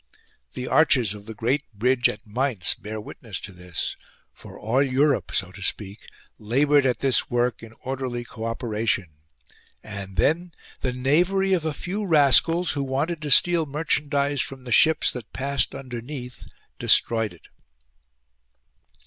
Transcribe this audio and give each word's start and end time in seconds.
The 0.53 0.67
arches 0.67 1.13
of 1.13 1.27
the 1.27 1.35
great 1.35 1.61
bridge 1.75 2.09
at 2.09 2.25
Mainz 2.25 2.73
bear 2.73 2.99
witness 2.99 3.39
to 3.41 3.51
this; 3.51 3.95
for 4.33 4.59
all 4.59 4.81
Europe, 4.81 5.31
so 5.31 5.51
to 5.51 5.61
speak, 5.61 6.07
laboured 6.39 6.87
at 6.87 7.01
this 7.01 7.29
work 7.29 7.61
in 7.61 7.73
orderly 7.83 8.23
co 8.23 8.45
operation, 8.45 9.11
and 9.83 10.15
then 10.15 10.53
the 10.81 10.91
knavery 10.91 11.53
of 11.53 11.65
a 11.65 11.71
few 11.71 12.03
rascals, 12.03 12.71
who 12.71 12.81
wanted 12.83 13.21
to 13.21 13.29
steal 13.29 13.67
merchandise 13.67 14.41
from 14.41 14.63
the 14.63 14.71
ships 14.71 15.11
that 15.11 15.31
passed 15.33 15.75
under 15.75 16.01
neath, 16.01 16.47
destroyed 16.79 17.31
it. 17.31 17.49